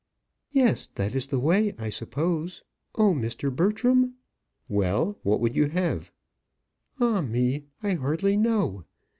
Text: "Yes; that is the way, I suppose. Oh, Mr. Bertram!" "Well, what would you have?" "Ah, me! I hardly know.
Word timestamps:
"Yes; 0.49 0.87
that 0.95 1.13
is 1.13 1.27
the 1.27 1.37
way, 1.37 1.75
I 1.77 1.89
suppose. 1.89 2.63
Oh, 2.95 3.13
Mr. 3.13 3.55
Bertram!" 3.55 4.15
"Well, 4.67 5.19
what 5.21 5.39
would 5.41 5.55
you 5.55 5.67
have?" 5.67 6.11
"Ah, 6.99 7.21
me! 7.21 7.65
I 7.83 7.93
hardly 7.93 8.35
know. 8.35 8.83